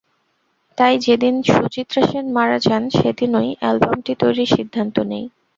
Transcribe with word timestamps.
তাই 0.77 0.93
যেদিন 1.05 1.35
সুচিত্রা 1.49 2.01
সেন 2.09 2.25
মারা 2.37 2.57
যান, 2.59 2.83
সেদিনই 2.97 3.49
অ্যালবামটি 3.59 4.13
তৈরির 4.21 4.53
সিদ্ধান্ত 4.55 4.95
নিই। 5.11 5.25